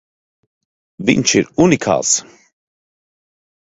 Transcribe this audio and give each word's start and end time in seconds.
Viņš 1.11 1.35
ir 1.43 1.53
unikāls! 1.69 2.17